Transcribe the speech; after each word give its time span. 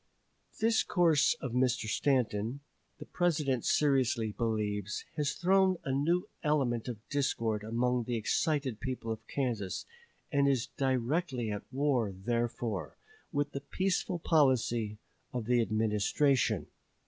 This 0.59 0.81
course 0.81 1.35
of 1.41 1.51
Mr. 1.51 1.85
Stanton, 1.87 2.61
the 2.97 3.05
President 3.05 3.63
seriously 3.65 4.31
believes, 4.31 5.05
has 5.15 5.33
thrown 5.35 5.77
a 5.83 5.91
new 5.91 6.27
element 6.41 6.87
of 6.87 7.07
discord 7.09 7.63
among 7.63 8.05
the 8.05 8.15
excited 8.15 8.79
people 8.79 9.11
of 9.11 9.27
Kansas, 9.27 9.85
and 10.31 10.47
is 10.47 10.69
directly 10.75 11.51
at 11.51 11.71
war, 11.71 12.11
therefore, 12.17 12.97
with 13.31 13.51
the 13.51 13.61
peaceful 13.61 14.17
policy 14.17 14.97
of 15.33 15.45
the 15.45 15.61
Administration. 15.61 16.65